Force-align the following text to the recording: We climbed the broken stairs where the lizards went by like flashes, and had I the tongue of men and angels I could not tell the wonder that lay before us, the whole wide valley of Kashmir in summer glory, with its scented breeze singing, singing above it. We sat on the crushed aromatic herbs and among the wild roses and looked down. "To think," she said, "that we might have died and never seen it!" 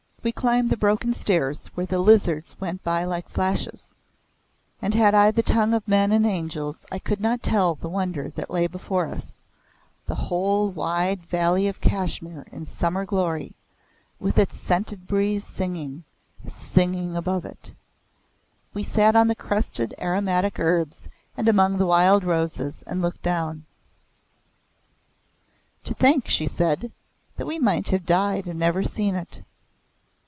We 0.23 0.31
climbed 0.31 0.69
the 0.69 0.77
broken 0.77 1.15
stairs 1.15 1.65
where 1.73 1.87
the 1.87 1.97
lizards 1.97 2.55
went 2.59 2.83
by 2.83 3.05
like 3.05 3.27
flashes, 3.27 3.89
and 4.79 4.93
had 4.93 5.15
I 5.15 5.31
the 5.31 5.41
tongue 5.41 5.73
of 5.73 5.87
men 5.87 6.11
and 6.11 6.27
angels 6.27 6.85
I 6.91 6.99
could 6.99 7.19
not 7.19 7.41
tell 7.41 7.73
the 7.73 7.89
wonder 7.89 8.29
that 8.35 8.51
lay 8.51 8.67
before 8.67 9.07
us, 9.07 9.41
the 10.05 10.13
whole 10.13 10.69
wide 10.69 11.25
valley 11.25 11.67
of 11.67 11.81
Kashmir 11.81 12.45
in 12.51 12.65
summer 12.65 13.03
glory, 13.03 13.55
with 14.19 14.37
its 14.37 14.55
scented 14.55 15.07
breeze 15.07 15.43
singing, 15.43 16.03
singing 16.45 17.17
above 17.17 17.43
it. 17.43 17.73
We 18.75 18.83
sat 18.83 19.15
on 19.15 19.27
the 19.27 19.33
crushed 19.33 19.81
aromatic 19.99 20.59
herbs 20.59 21.09
and 21.35 21.47
among 21.47 21.79
the 21.79 21.87
wild 21.87 22.23
roses 22.23 22.83
and 22.85 23.01
looked 23.01 23.23
down. 23.23 23.65
"To 25.85 25.95
think," 25.95 26.27
she 26.27 26.45
said, 26.45 26.91
"that 27.37 27.47
we 27.47 27.57
might 27.57 27.89
have 27.89 28.05
died 28.05 28.45
and 28.45 28.59
never 28.59 28.83
seen 28.83 29.15
it!" 29.15 29.41